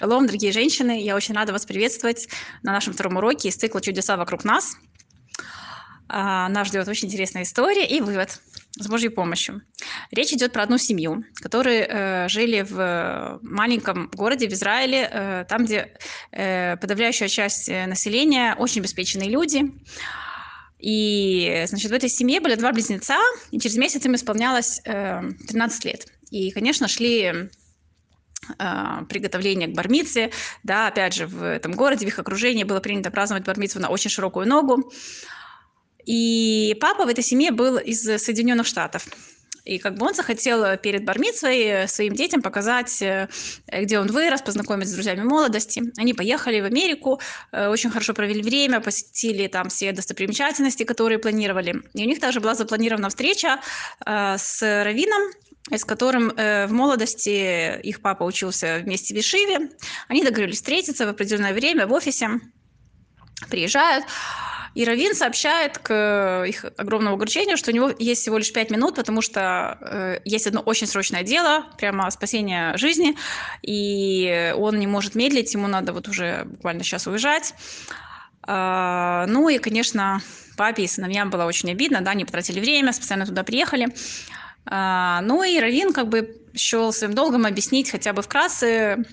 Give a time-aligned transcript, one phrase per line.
[0.00, 1.02] Шалом, дорогие женщины!
[1.02, 2.26] Я очень рада вас приветствовать
[2.62, 4.78] на нашем втором уроке из цикла «Чудеса вокруг нас».
[6.08, 8.40] А, нас ждет очень интересная история и вывод
[8.78, 9.60] с Божьей помощью.
[10.10, 15.66] Речь идет про одну семью, которые э, жили в маленьком городе в Израиле, э, там,
[15.66, 15.92] где
[16.32, 19.70] э, подавляющая часть населения очень обеспеченные люди.
[20.78, 23.18] И, значит, в этой семье были два близнеца,
[23.50, 26.06] и через месяц им исполнялось э, 13 лет.
[26.30, 27.50] И, конечно, шли
[29.08, 30.30] приготовления к бармице,
[30.62, 34.10] да, опять же, в этом городе, в их окружении было принято праздновать бармицу на очень
[34.10, 34.90] широкую ногу.
[36.06, 39.06] И папа в этой семье был из Соединенных Штатов.
[39.64, 43.28] И как бы он захотел перед бармицей своим детям показать, э,
[43.70, 45.82] где он вырос, познакомиться с друзьями молодости.
[45.96, 47.20] Они поехали в Америку,
[47.52, 51.82] э, очень хорошо провели время, посетили там все достопримечательности, которые планировали.
[51.94, 53.60] И у них также была запланирована встреча
[54.06, 55.30] э, с Равином,
[55.68, 59.70] с которым э, в молодости их папа учился вместе в Ишиве.
[60.08, 62.40] Они договорились встретиться в определенное время в офисе,
[63.48, 64.04] приезжают.
[64.74, 68.94] И Равин сообщает к их огромному огорчению, что у него есть всего лишь пять минут,
[68.94, 73.16] потому что э, есть одно очень срочное дело, прямо спасение жизни,
[73.62, 77.54] и он не может медлить, ему надо вот уже буквально сейчас уезжать.
[78.46, 80.20] Э, ну и, конечно,
[80.56, 83.88] папе и сыновьям было очень обидно, да, они потратили время, специально туда приехали.
[84.66, 89.04] А, ну и Равин как бы счел своим долгом объяснить хотя бы вкратце,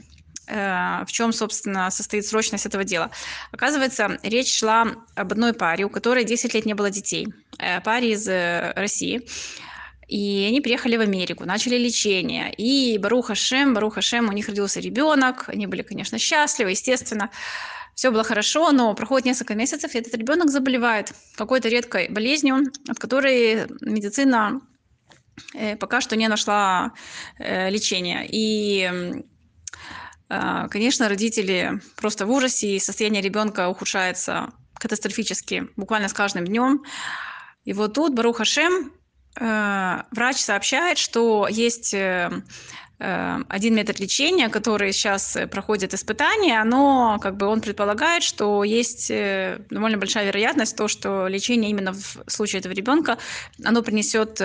[0.48, 3.12] э, в чем, собственно, состоит срочность этого дела.
[3.52, 7.28] Оказывается, речь шла об одной паре, у которой 10 лет не было детей.
[7.60, 9.28] Э, паре из э, России.
[10.08, 12.54] И они приехали в Америку, начали лечение.
[12.54, 15.50] И Баруха Шем, Баруха Шем, у них родился ребенок.
[15.50, 17.30] Они были, конечно, счастливы, естественно.
[17.94, 23.00] Все было хорошо, но проходит несколько месяцев, и этот ребенок заболевает какой-то редкой болезнью, от
[23.00, 24.62] которой медицина
[25.80, 26.94] пока что не нашла
[27.40, 28.28] э, лечения.
[28.30, 29.24] И,
[30.30, 36.84] а, конечно, родители просто в ужасе, и состояние ребенка ухудшается катастрофически, буквально с каждым днем.
[37.66, 38.90] И вот тут Баруха Шем, э,
[39.40, 41.94] врач сообщает, что есть
[43.00, 48.64] Эм, один метод лечения, который сейчас э, проходит испытания, но как бы он предполагает, что
[48.64, 53.20] есть э, довольно большая вероятность то, что лечение именно в случае этого ребенка,
[53.64, 54.42] оно принесет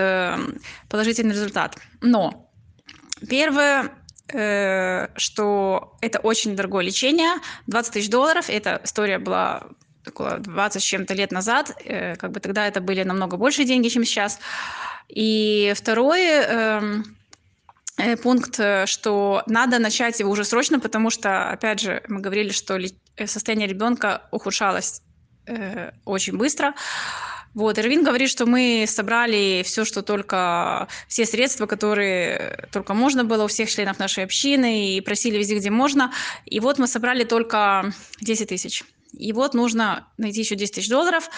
[0.87, 1.77] положительный результат.
[2.01, 2.51] Но
[3.27, 3.91] первое,
[4.31, 9.63] э, что это очень дорогое лечение, 20 тысяч долларов, эта история была
[10.07, 11.71] около 20 с чем-то лет назад,
[12.19, 14.39] как бы тогда это были намного больше деньги, чем сейчас.
[15.07, 17.15] И второе, эм,
[17.97, 22.49] Э, пункт, э, что надо начать его уже срочно, потому что, опять же, мы говорили,
[22.49, 25.01] что э, состояние ребенка ухудшалось
[25.45, 26.73] э, очень быстро.
[27.53, 33.43] Вот, Ирвин говорит, что мы собрали все, что только, все средства, которые только можно было
[33.43, 36.11] у всех членов нашей общины, и просили везде, где можно.
[36.45, 38.83] И вот мы собрали только 10 тысяч.
[39.13, 41.29] И вот нужно найти еще 10 тысяч долларов,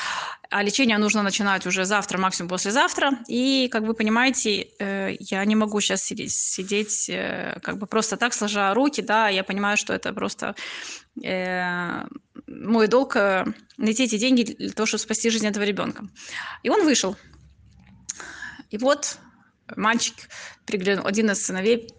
[0.49, 3.19] а лечение нужно начинать уже завтра, максимум послезавтра.
[3.27, 8.15] И, как вы понимаете, э, я не могу сейчас сидеть, сидеть э, как бы просто
[8.15, 10.55] так, сложа руки, да, я понимаю, что это просто
[11.21, 12.05] э,
[12.47, 13.17] мой долг
[13.77, 16.07] найти эти деньги для того, чтобы спасти жизнь этого ребенка.
[16.63, 17.17] И он вышел.
[18.71, 19.17] И вот
[19.75, 20.15] мальчик,
[20.65, 21.89] приглянул, один из сыновей,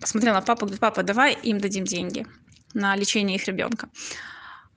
[0.00, 2.26] посмотрел на папу, говорит, папа, давай им дадим деньги
[2.74, 3.88] на лечение их ребенка.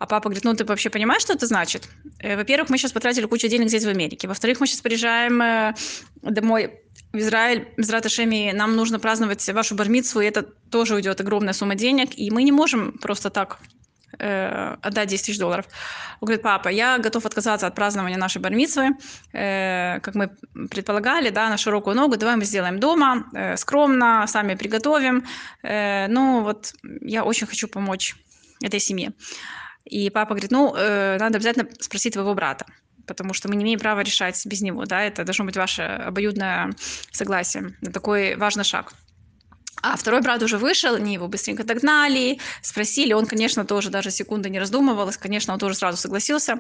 [0.01, 1.88] А папа говорит, ну ты вообще понимаешь, что это значит?
[2.17, 4.28] Э, во-первых, мы сейчас потратили кучу денег здесь в Америке.
[4.28, 5.75] Во-вторых, мы сейчас приезжаем э,
[6.23, 6.81] домой
[7.13, 10.41] в Израиль, без Раташеми, нам нужно праздновать вашу бармицу, и это
[10.72, 13.59] тоже уйдет огромная сумма денег, и мы не можем просто так
[14.17, 15.66] э, отдать 10 тысяч долларов.
[16.19, 18.97] Он говорит, папа, я готов отказаться от празднования нашей бармицвы,
[19.33, 20.31] э, как мы
[20.72, 25.25] предполагали, да, на широкую ногу, давай мы сделаем дома, э, скромно, сами приготовим.
[25.62, 28.16] Э, ну вот я очень хочу помочь
[28.63, 29.12] этой семье.
[29.86, 32.66] И папа говорит, ну, э, надо обязательно спросить твоего брата,
[33.08, 36.72] потому что мы не имеем права решать без него, да, это должно быть ваше обоюдное
[37.12, 38.94] согласие на такой важный шаг.
[39.84, 44.50] А второй брат уже вышел, они его быстренько догнали, спросили, он, конечно, тоже даже секунды
[44.50, 46.60] не раздумывал, конечно, он тоже сразу согласился.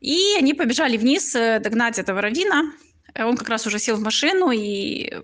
[0.00, 2.70] И они побежали вниз э, догнать этого равина,
[3.24, 5.22] он как раз уже сел в машину, и э,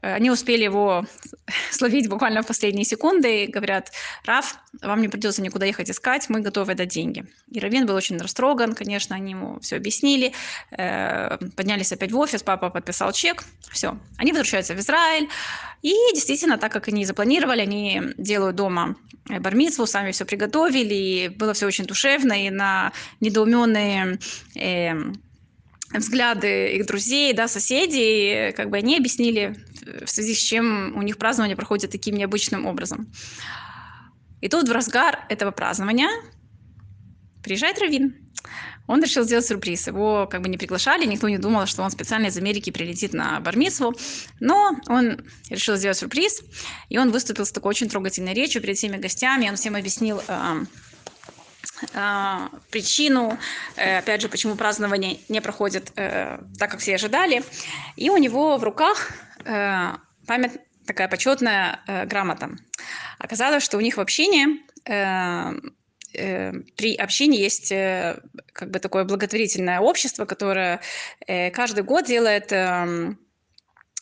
[0.00, 1.04] они успели его
[1.70, 3.92] словить буквально в последние секунды и говорят,
[4.24, 7.24] Раф, вам не придется никуда ехать искать, мы готовы дать деньги.
[7.50, 10.32] И Равин был очень растроган, конечно, они ему все объяснили,
[10.70, 13.98] э, поднялись опять в офис, папа подписал чек, все.
[14.16, 15.28] Они возвращаются в Израиль,
[15.82, 18.96] и действительно, так как они запланировали, они делают дома
[19.28, 24.18] бармицву, сами все приготовили, и было все очень душевно, и на недоуменные
[24.54, 24.94] э,
[25.94, 29.56] взгляды их друзей, да, соседей, как бы они объяснили,
[30.04, 33.12] в связи с чем у них празднование проходит таким необычным образом.
[34.40, 36.08] И тут в разгар этого празднования
[37.42, 38.16] приезжает Равин.
[38.88, 39.86] Он решил сделать сюрприз.
[39.86, 43.38] Его как бы не приглашали, никто не думал, что он специально из Америки прилетит на
[43.40, 43.94] Бармицву.
[44.40, 46.42] Но он решил сделать сюрприз,
[46.88, 49.48] и он выступил с такой очень трогательной речью перед всеми гостями.
[49.48, 50.64] Он всем объяснил э, э,
[52.70, 53.38] причину,
[53.76, 57.42] э, опять же, почему празднование не проходит э, так, как все ожидали.
[57.96, 59.10] И у него в руках
[59.44, 59.92] э,
[60.26, 60.52] память
[60.86, 62.50] такая почетная грамота.
[63.18, 64.00] Оказалось, что у них в
[64.84, 65.52] э,
[66.12, 67.70] при общине есть
[68.52, 70.80] как бы такое благотворительное общество, которое
[71.26, 73.14] каждый год делает э,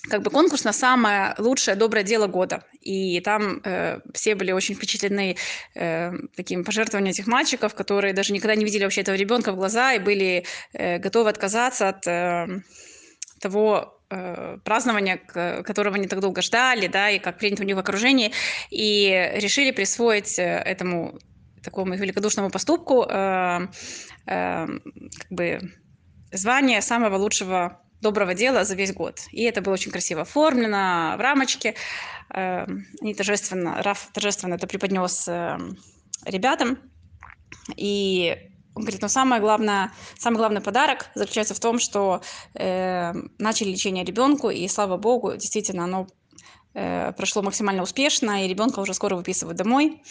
[0.08, 2.64] как бы конкурс на самое лучшее доброе дело года.
[2.80, 5.36] И там э, все были очень впечатлены
[5.74, 9.92] э, таким пожертвованием этих мальчиков, которые даже никогда не видели вообще этого ребенка в глаза
[9.92, 12.62] и были э, готовы отказаться от э,
[13.40, 15.18] того э, празднования,
[15.62, 18.32] которого они так долго ждали, да, и как принято у них в окружении,
[18.70, 21.18] и решили присвоить э, этому
[21.62, 23.66] такому великодушному поступку э,
[24.26, 25.60] э, как бы
[26.32, 29.20] звание самого лучшего доброго дела за весь год.
[29.30, 31.74] И это было очень красиво оформлено в рамочке.
[32.34, 32.66] Э,
[33.00, 35.58] они торжественно, Раф торжественно это преподнес э,
[36.24, 36.78] ребятам.
[37.76, 38.36] И
[38.74, 42.22] он говорит, но самое главное, самый главный подарок заключается в том, что
[42.54, 46.06] э, начали лечение ребенку, и слава богу, действительно, оно
[46.74, 50.02] э, прошло максимально успешно, и ребенка уже скоро выписывают домой.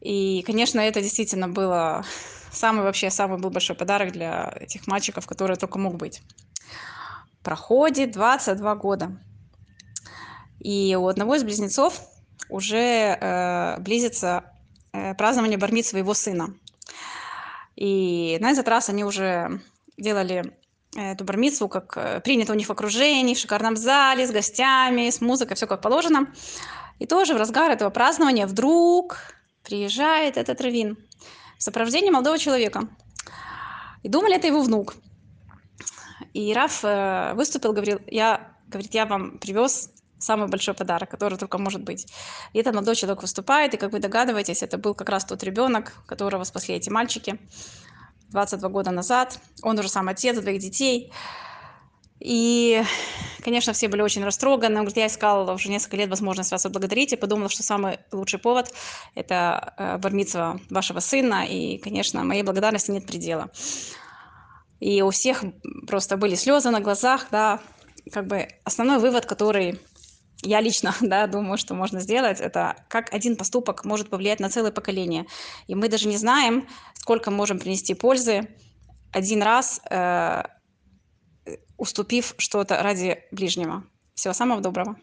[0.00, 2.04] И, конечно, это действительно было
[2.52, 6.22] самый вообще самый был большой подарок для этих мальчиков, которые только мог быть.
[7.42, 9.18] Проходит 22 года.
[10.60, 12.00] И у одного из близнецов
[12.48, 14.52] уже э, близится
[14.92, 16.54] э, празднование бармит своего сына.
[17.76, 19.60] И на этот раз они уже
[19.96, 20.58] делали
[20.96, 25.20] эту бармицу, как э, принято у них в окружении, в шикарном зале, с гостями, с
[25.20, 26.26] музыкой, все как положено.
[26.98, 29.18] И тоже в разгар этого празднования вдруг
[29.62, 30.98] приезжает этот раввин
[31.58, 32.88] в сопровождении молодого человека.
[34.02, 34.94] И думали, это его внук.
[36.34, 41.58] И Раф э, выступил, говорил, я, говорит, я вам привез самый большой подарок, который только
[41.58, 42.06] может быть.
[42.52, 45.92] И этот молодой человек выступает, и, как вы догадываетесь, это был как раз тот ребенок,
[46.06, 47.38] которого спасли эти мальчики
[48.30, 49.38] 22 года назад.
[49.62, 51.12] Он уже сам отец двоих детей.
[52.20, 52.82] И,
[53.44, 54.74] конечно, все были очень растроганы.
[54.74, 58.40] Он говорит, я искал уже несколько лет возможность вас отблагодарить и подумала, что самый лучший
[58.40, 58.74] повод–
[59.14, 61.46] это э, бармитство вашего сына.
[61.48, 63.50] И, конечно, моей благодарности нет предела.
[64.80, 65.44] И у всех
[65.86, 67.60] просто были слезы на глазах, да,
[68.12, 69.80] как бы основной вывод, который
[70.42, 74.70] я лично да, думаю, что можно сделать, это как один поступок может повлиять на целое
[74.70, 75.26] поколение.
[75.66, 78.48] И мы даже не знаем, сколько можем принести пользы
[79.12, 80.42] один раз э,
[81.76, 83.84] уступив что-то ради ближнего.
[84.14, 84.98] Всего самого доброго.